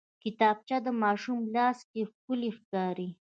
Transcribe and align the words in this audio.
کتابچه 0.23 0.77
د 0.85 0.87
ماشوم 1.03 1.39
لاس 1.55 1.77
کې 1.91 2.01
ښکلي 2.11 2.49
ښکاري 2.57 3.09